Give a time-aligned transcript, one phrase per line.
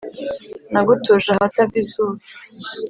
[0.71, 2.23] Nagutuje ahatava izuba,